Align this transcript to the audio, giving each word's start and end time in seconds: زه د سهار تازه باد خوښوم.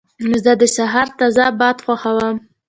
زه 0.43 0.51
د 0.61 0.63
سهار 0.75 1.07
تازه 1.19 1.45
باد 1.59 1.77
خوښوم. 1.85 2.35